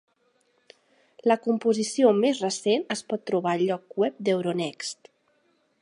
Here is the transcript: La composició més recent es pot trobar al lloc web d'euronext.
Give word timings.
La 1.31 1.37
composició 1.43 2.15
més 2.23 2.41
recent 2.47 2.87
es 2.97 3.05
pot 3.13 3.25
trobar 3.33 3.55
al 3.59 3.63
lloc 3.69 4.03
web 4.05 4.21
d'euronext. 4.29 5.13